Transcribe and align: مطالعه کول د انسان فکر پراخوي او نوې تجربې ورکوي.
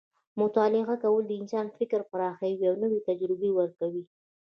مطالعه 0.41 0.95
کول 1.03 1.23
د 1.27 1.31
انسان 1.41 1.67
فکر 1.77 1.99
پراخوي 2.11 2.61
او 2.69 2.75
نوې 2.83 2.99
تجربې 3.07 3.49
ورکوي. 3.59 4.03